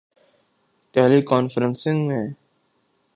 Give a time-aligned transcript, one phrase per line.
[0.95, 2.11] ٹیلی conferencing م